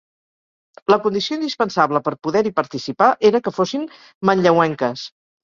[0.93, 3.87] La condició indispensable per poder-hi participar era que fossin
[4.33, 5.07] manlleuenques.